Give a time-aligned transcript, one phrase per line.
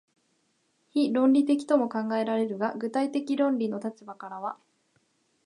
[0.89, 4.57] 非論理的とも考えられるが、具体的論理の立場からは、